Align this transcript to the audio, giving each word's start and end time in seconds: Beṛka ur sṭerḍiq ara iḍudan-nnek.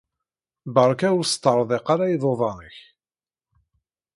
Beṛka 0.73 1.09
ur 1.19 1.25
sṭerḍiq 1.33 1.85
ara 1.93 2.05
iḍudan-nnek. 2.15 2.77